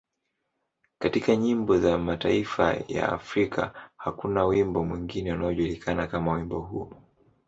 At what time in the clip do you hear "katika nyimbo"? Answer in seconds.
0.99-1.77